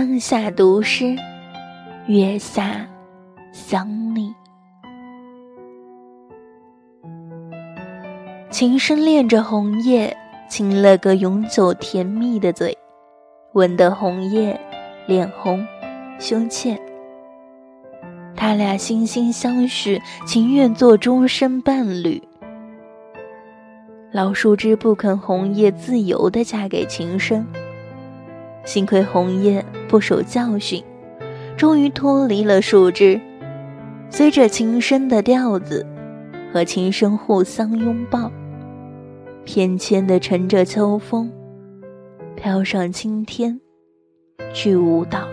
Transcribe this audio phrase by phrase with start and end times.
[0.00, 1.14] 灯下读诗，
[2.06, 2.88] 月下
[3.52, 4.34] 想你。
[8.48, 10.16] 琴声恋着红叶，
[10.48, 12.74] 亲了个永久甜蜜的嘴，
[13.52, 14.58] 吻得红叶
[15.06, 15.62] 脸红
[16.18, 16.80] 胸怯。
[18.34, 22.22] 他俩惺惺相许，情愿做终身伴侣。
[24.12, 27.46] 老树枝不肯红叶自由的嫁给琴声，
[28.64, 30.84] 幸亏红叶不守教训，
[31.56, 33.20] 终于脱离了树枝，
[34.08, 35.84] 随着琴声的调子，
[36.52, 38.30] 和琴声互相拥抱，
[39.44, 41.28] 翩跹地乘着秋风，
[42.36, 43.60] 飘上青天，
[44.54, 45.29] 去舞蹈。